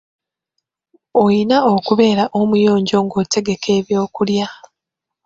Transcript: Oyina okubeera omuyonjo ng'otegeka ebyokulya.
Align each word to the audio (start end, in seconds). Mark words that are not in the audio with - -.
Oyina 1.23 1.57
okubeera 1.75 2.23
omuyonjo 2.39 2.97
ng'otegeka 3.05 3.69
ebyokulya. 3.79 4.47